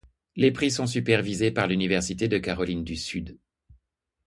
Les 0.35 0.51
prix 0.51 0.71
sont 0.71 0.87
supervisés 0.87 1.51
par 1.51 1.67
l'Université 1.67 2.27
de 2.27 2.39
Californie 2.39 2.81
du 2.81 2.95
Sud. 2.95 3.37